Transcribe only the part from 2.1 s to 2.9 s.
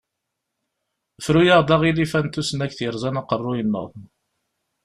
n tusnakt